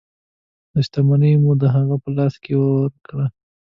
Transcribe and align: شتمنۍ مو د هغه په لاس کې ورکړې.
شتمنۍ 0.85 1.33
مو 1.43 1.51
د 1.61 1.63
هغه 1.75 1.95
په 2.03 2.09
لاس 2.17 2.33
کې 2.43 2.53
ورکړې. 2.57 3.27